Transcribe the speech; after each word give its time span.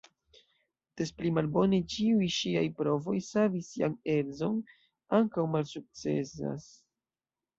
Des 1.01 1.11
pli 1.17 1.31
malbone, 1.37 1.79
ĉiuj 1.95 2.29
ŝiaj 2.37 2.63
provoj 2.79 3.15
savi 3.27 3.61
sian 3.69 3.99
edzon 4.15 4.57
ankaŭ 5.21 5.45
malsukcesas. 5.57 6.67